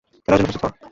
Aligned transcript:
খেলার 0.23 0.39
জন্য 0.39 0.51
প্রস্তুত 0.51 0.73
হ। 0.73 0.87